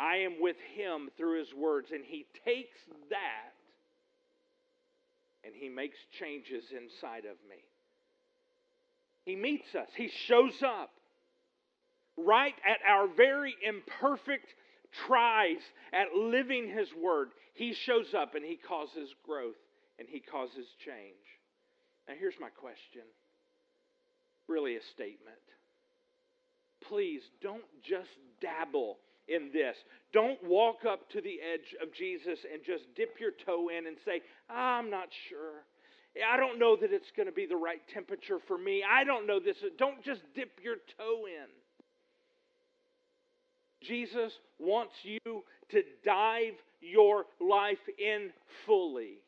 [0.00, 2.78] I am with Him through His words, and He takes
[3.10, 3.52] that
[5.44, 7.62] and He makes changes inside of me.
[9.26, 10.90] He meets us, He shows up
[12.16, 14.46] right at our very imperfect
[15.06, 15.58] tries
[15.92, 19.60] at living His Word, He shows up and He causes growth
[19.98, 21.14] and He causes change.
[22.08, 23.02] Now, here's my question
[24.48, 25.38] really a statement.
[26.80, 28.10] Please don't just
[28.40, 28.98] dabble
[29.30, 29.76] in this.
[30.12, 33.96] Don't walk up to the edge of Jesus and just dip your toe in and
[34.04, 35.64] say, I'm not sure.
[36.28, 38.82] I don't know that it's going to be the right temperature for me.
[38.82, 39.56] I don't know this.
[39.78, 41.46] Don't just dip your toe in.
[43.86, 45.18] Jesus wants you
[45.70, 48.30] to dive your life in
[48.66, 49.18] fully.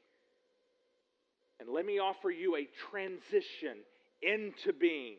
[1.61, 3.79] And let me offer you a transition
[4.21, 5.15] into being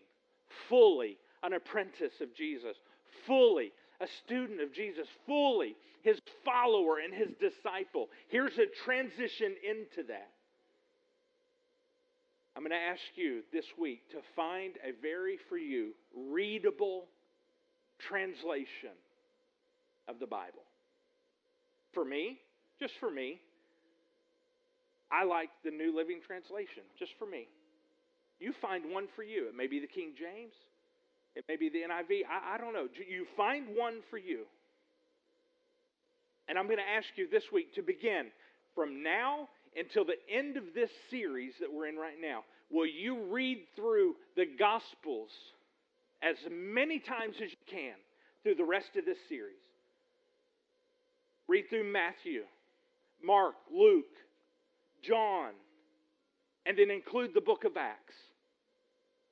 [0.69, 2.75] fully an apprentice of Jesus,
[3.25, 3.71] fully
[4.03, 8.09] a student of Jesus, fully his follower and his disciple.
[8.27, 10.29] Here's a transition into that.
[12.55, 17.05] I'm going to ask you this week to find a very, for you, readable
[17.99, 18.93] translation
[20.07, 20.61] of the Bible.
[21.93, 22.37] For me,
[22.79, 23.39] just for me,
[25.11, 27.47] I like the New Living Translation, just for me.
[28.39, 29.47] You find one for you.
[29.47, 30.53] It may be the King James,
[31.35, 32.21] it may be the NIV.
[32.29, 32.87] I, I don't know.
[33.09, 34.41] You find one for you.
[36.47, 38.27] And I'm going to ask you this week to begin
[38.75, 42.43] from now until the end of this series that we're in right now.
[42.69, 45.29] Will you read through the Gospels
[46.21, 47.93] as many times as you can
[48.43, 49.55] through the rest of this series?
[51.47, 52.43] Read through Matthew,
[53.23, 54.05] Mark, Luke,
[55.01, 55.51] John,
[56.65, 58.15] and then include the book of Acts.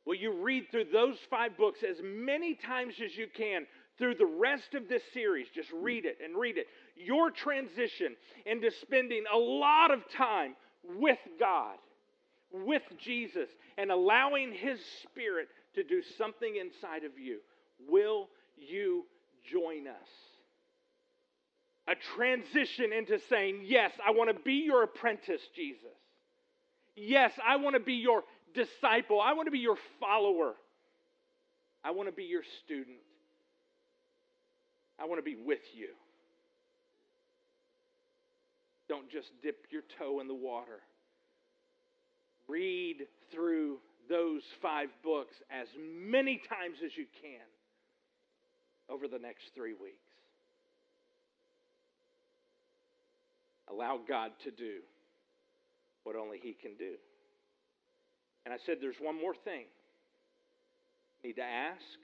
[0.05, 4.25] Will you read through those five books as many times as you can through the
[4.25, 5.47] rest of this series?
[5.53, 6.67] Just read it and read it.
[6.95, 11.77] Your transition into spending a lot of time with God,
[12.51, 17.39] with Jesus, and allowing His Spirit to do something inside of you.
[17.87, 19.05] Will you
[19.49, 20.09] join us?
[21.87, 25.97] a transition into saying, Yes, I want to be your apprentice, Jesus.
[26.95, 29.21] Yes, I want to be your disciple.
[29.21, 30.53] I want to be your follower.
[31.83, 32.97] I want to be your student.
[34.99, 35.89] I want to be with you.
[38.87, 40.79] Don't just dip your toe in the water.
[42.47, 43.77] Read through
[44.09, 47.39] those five books as many times as you can
[48.89, 49.95] over the next three weeks.
[53.69, 54.79] Allow God to do
[56.03, 56.95] what only He can do.
[58.45, 59.65] And I said, there's one more thing.
[61.21, 61.97] You need to ask.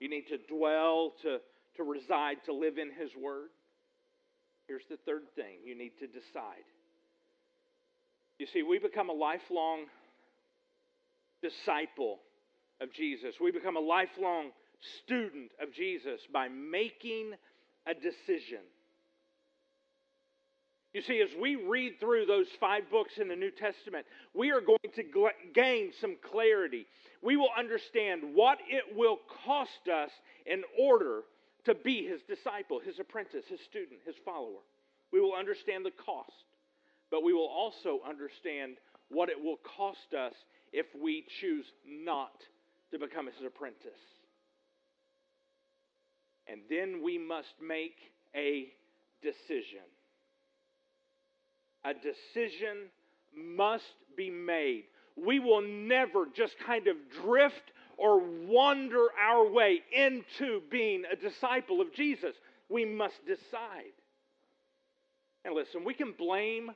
[0.00, 1.38] You need to dwell, to,
[1.76, 3.48] to reside, to live in His Word.
[4.66, 6.66] Here's the third thing you need to decide.
[8.38, 9.86] You see, we become a lifelong
[11.42, 12.18] disciple
[12.80, 13.34] of Jesus.
[13.40, 14.50] We become a lifelong
[15.02, 17.32] student of Jesus by making
[17.86, 18.62] a decision.
[20.94, 24.60] You see, as we read through those five books in the New Testament, we are
[24.60, 26.86] going to gain some clarity.
[27.22, 30.10] We will understand what it will cost us
[30.46, 31.22] in order
[31.64, 34.62] to be his disciple, his apprentice, his student, his follower.
[35.12, 36.32] We will understand the cost,
[37.10, 38.76] but we will also understand
[39.10, 40.34] what it will cost us
[40.72, 42.32] if we choose not
[42.92, 44.00] to become his apprentice.
[46.46, 47.96] And then we must make
[48.34, 48.68] a
[49.22, 49.84] decision.
[51.84, 52.88] A decision
[53.34, 53.84] must
[54.16, 54.84] be made.
[55.16, 61.80] We will never just kind of drift or wander our way into being a disciple
[61.80, 62.34] of Jesus.
[62.68, 63.94] We must decide.
[65.44, 66.70] And listen, we can blame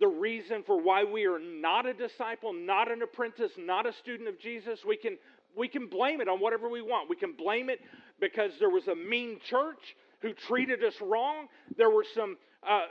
[0.00, 4.28] the reason for why we are not a disciple, not an apprentice, not a student
[4.28, 4.80] of Jesus.
[4.86, 5.18] We can,
[5.56, 7.10] we can blame it on whatever we want.
[7.10, 7.80] We can blame it
[8.20, 11.48] because there was a mean church who treated us wrong.
[11.76, 12.82] There were some uh, uh,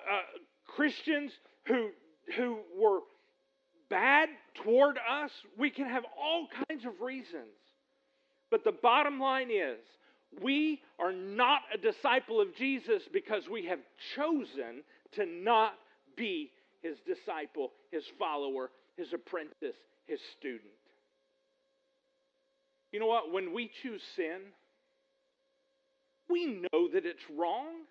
[0.65, 1.31] Christians
[1.67, 1.89] who,
[2.35, 2.99] who were
[3.89, 4.29] bad
[4.63, 5.31] toward us.
[5.57, 7.55] We can have all kinds of reasons.
[8.49, 9.79] But the bottom line is,
[10.41, 13.79] we are not a disciple of Jesus because we have
[14.15, 15.73] chosen to not
[16.15, 16.51] be
[16.81, 20.61] his disciple, his follower, his apprentice, his student.
[22.91, 23.31] You know what?
[23.31, 24.39] When we choose sin,
[26.29, 27.83] we know that it's wrong.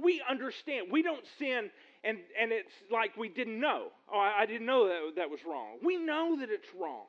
[0.00, 0.88] We understand.
[0.90, 1.70] We don't sin
[2.04, 3.88] and, and it's like we didn't know.
[4.12, 5.78] Oh, I, didn't know that that was wrong.
[5.82, 7.06] We know that it's wrong.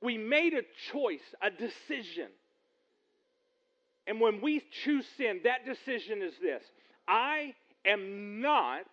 [0.00, 2.28] We made a choice, a decision.
[4.06, 6.62] And when we choose sin, that decision is this
[7.06, 8.86] I am not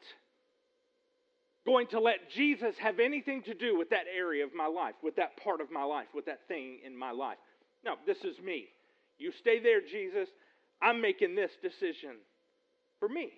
[1.65, 5.15] going to let Jesus have anything to do with that area of my life, with
[5.15, 7.37] that part of my life, with that thing in my life.
[7.85, 8.65] No, this is me.
[9.17, 10.29] You stay there, Jesus.
[10.81, 12.17] I'm making this decision
[12.99, 13.29] for me.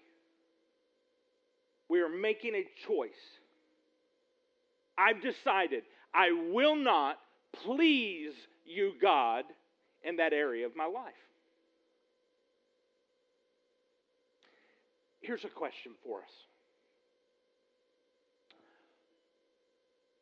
[1.91, 3.11] We are making a choice.
[4.97, 5.83] I've decided
[6.13, 7.17] I will not
[7.65, 8.31] please
[8.65, 9.43] you, God,
[10.01, 11.11] in that area of my life.
[15.19, 16.31] Here's a question for us.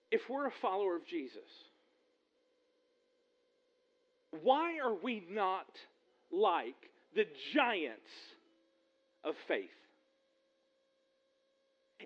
[0.09, 1.37] If we're a follower of Jesus,
[4.41, 5.67] why are we not
[6.31, 8.09] like the giants
[9.23, 9.69] of faith?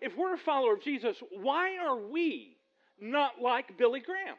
[0.01, 2.57] If we're a follower of Jesus, why are we
[2.99, 4.35] not like Billy Graham?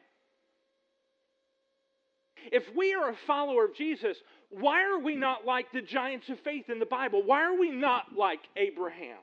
[2.53, 4.17] If we are a follower of Jesus,
[4.51, 7.23] why are we not like the giants of faith in the Bible?
[7.25, 9.19] Why are we not like Abraham?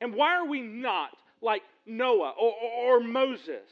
[0.00, 1.10] And why are we not
[1.42, 3.68] like Noah or, or, Moses?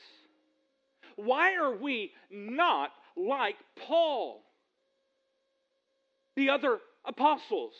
[1.16, 4.42] Why are we not like Paul,
[6.36, 7.72] the other apostles?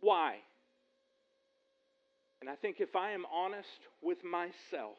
[0.00, 0.36] Why?
[2.40, 3.68] And I think if I am honest
[4.02, 4.96] with myself,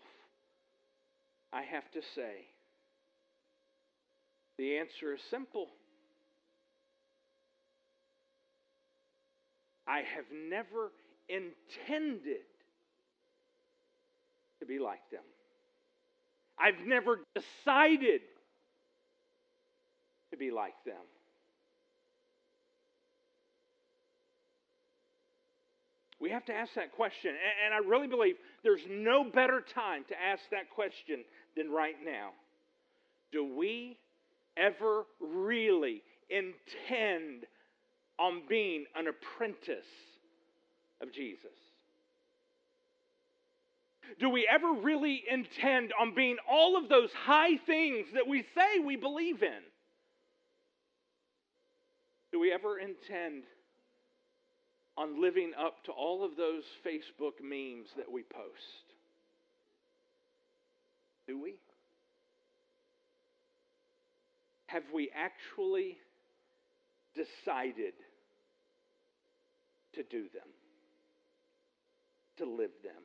[1.51, 2.45] I have to say
[4.57, 5.67] the answer is simple.
[9.87, 10.91] I have never
[11.27, 12.45] intended
[14.59, 15.23] to be like them.
[16.59, 18.21] I've never decided
[20.29, 21.03] to be like them.
[26.21, 27.31] We have to ask that question.
[27.65, 31.25] And I really believe there's no better time to ask that question
[31.57, 32.29] than right now.
[33.31, 33.97] Do we
[34.55, 37.45] ever really intend
[38.19, 39.87] on being an apprentice
[41.01, 41.49] of Jesus?
[44.19, 48.79] Do we ever really intend on being all of those high things that we say
[48.85, 49.63] we believe in?
[52.31, 53.43] Do we ever intend
[54.97, 58.91] on living up to all of those Facebook memes that we post?
[61.27, 61.55] Do we?
[64.67, 65.97] Have we actually
[67.15, 67.93] decided
[69.93, 70.47] to do them,
[72.37, 73.03] to live them?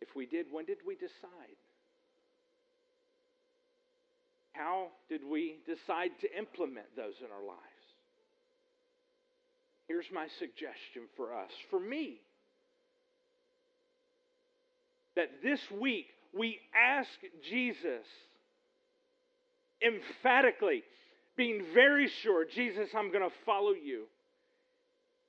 [0.00, 1.56] If we did, when did we decide?
[4.52, 7.71] How did we decide to implement those in our lives?
[9.92, 12.18] Here's my suggestion for us, for me,
[15.16, 17.10] that this week we ask
[17.50, 18.06] Jesus
[19.86, 20.82] emphatically,
[21.36, 24.04] being very sure, Jesus, I'm going to follow you.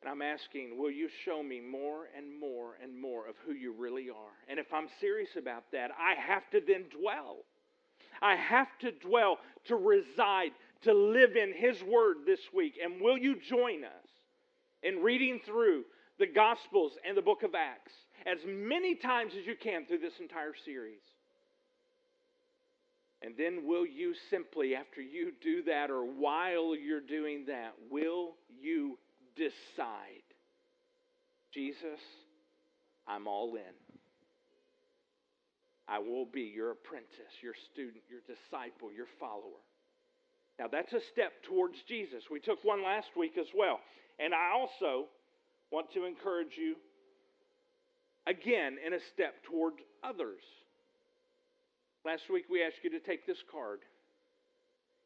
[0.02, 3.74] And I'm asking, will you show me more and more and more of who you
[3.78, 4.32] really are?
[4.48, 7.40] And if I'm serious about that, I have to then dwell.
[8.22, 10.52] I have to dwell, to reside,
[10.84, 12.76] to live in His Word this week.
[12.82, 14.03] And will you join us?
[14.84, 15.84] In reading through
[16.20, 17.94] the Gospels and the book of Acts
[18.26, 21.02] as many times as you can through this entire series.
[23.22, 28.36] And then will you simply, after you do that or while you're doing that, will
[28.62, 28.98] you
[29.36, 30.28] decide,
[31.54, 32.00] Jesus,
[33.08, 33.96] I'm all in.
[35.88, 39.64] I will be your apprentice, your student, your disciple, your follower.
[40.60, 42.24] Now, that's a step towards Jesus.
[42.30, 43.80] We took one last week as well.
[44.20, 45.08] And I also
[45.72, 46.76] want to encourage you
[48.28, 50.42] again in a step toward others.
[52.06, 53.80] Last week we asked you to take this card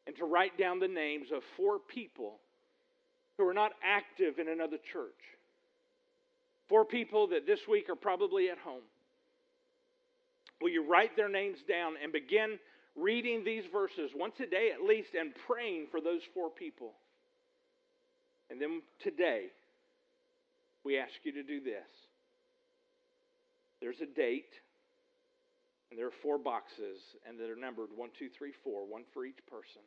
[0.06, 2.38] and to write down the names of four people
[3.36, 5.12] who are not active in another church.
[6.68, 8.82] Four people that this week are probably at home.
[10.60, 12.58] Will you write their names down and begin
[12.96, 16.92] reading these verses once a day at least and praying for those four people?
[18.50, 19.46] And then today,
[20.84, 21.86] we ask you to do this.
[23.80, 24.52] There's a date,
[25.90, 29.44] and there are four boxes, and they're numbered one, two, three, four, one for each
[29.50, 29.82] person.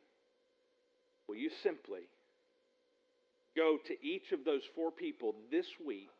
[1.28, 2.02] Will you simply
[3.56, 6.10] go to each of those four people this week,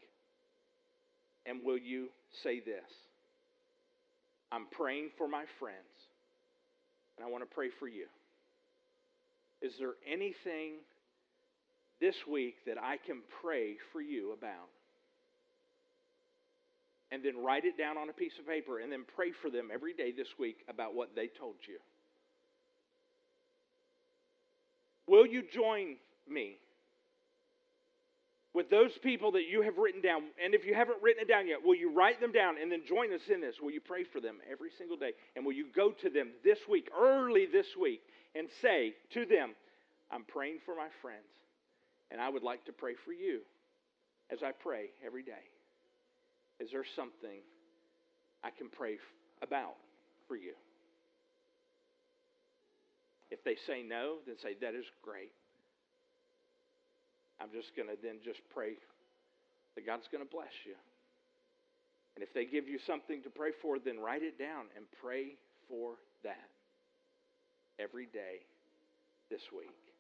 [1.47, 2.09] and will you
[2.43, 2.91] say this?
[4.51, 5.79] I'm praying for my friends,
[7.17, 8.07] and I want to pray for you.
[9.63, 10.75] Is there anything
[12.03, 14.69] this week that I can pray for you about?
[17.11, 19.69] And then write it down on a piece of paper and then pray for them
[19.73, 21.79] every day this week about what they told you.
[25.07, 25.97] Will you join
[26.29, 26.57] me
[28.55, 30.23] with those people that you have written down.
[30.43, 32.83] And if you haven't written it down yet, will you write them down and then
[32.87, 33.57] join us in this?
[33.61, 35.13] Will you pray for them every single day?
[35.37, 38.03] And will you go to them this week, early this week,
[38.35, 39.55] and say to them,
[40.11, 41.25] I'm praying for my friends,
[42.13, 43.41] and I would like to pray for you
[44.31, 45.49] as I pray every day.
[46.61, 47.41] Is there something
[48.45, 48.99] I can pray
[49.41, 49.75] about
[50.29, 50.53] for you?
[53.31, 55.33] If they say no, then say, That is great.
[57.41, 58.75] I'm just going to then just pray
[59.75, 60.75] that God's going to bless you.
[62.15, 65.39] And if they give you something to pray for, then write it down and pray
[65.67, 66.53] for that
[67.81, 68.45] every day
[69.31, 69.92] this week.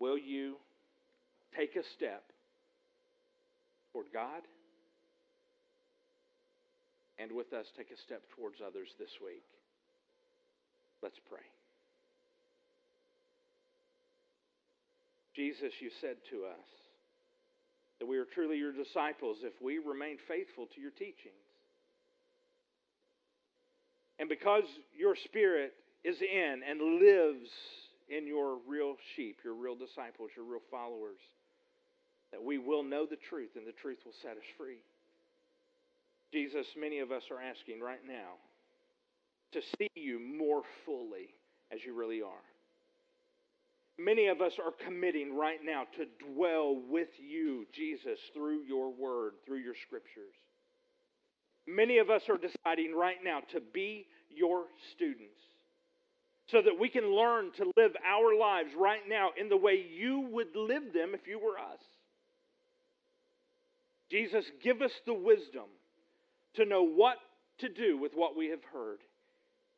[0.00, 0.56] Will you
[1.56, 2.24] take a step
[3.92, 4.42] toward God
[7.18, 9.44] and with us take a step towards others this week?
[11.02, 11.44] Let's pray.
[15.36, 16.66] Jesus, you said to us
[17.98, 21.44] that we are truly your disciples if we remain faithful to your teachings.
[24.18, 24.64] And because
[24.96, 25.72] your Spirit
[26.04, 27.50] is in and lives
[28.10, 31.20] in your real sheep, your real disciples, your real followers,
[32.32, 34.82] that we will know the truth and the truth will set us free.
[36.32, 38.38] Jesus, many of us are asking right now
[39.52, 41.34] to see you more fully
[41.72, 42.44] as you really are.
[43.98, 49.34] Many of us are committing right now to dwell with you, Jesus, through your word,
[49.44, 50.34] through your scriptures.
[51.66, 55.38] Many of us are deciding right now to be your students
[56.50, 60.28] so that we can learn to live our lives right now in the way you
[60.32, 61.80] would live them if you were us.
[64.10, 65.66] Jesus, give us the wisdom
[66.54, 67.16] to know what
[67.58, 68.98] to do with what we have heard,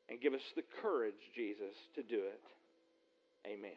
[0.09, 2.41] and give us the courage, Jesus, to do it.
[3.47, 3.73] Amen.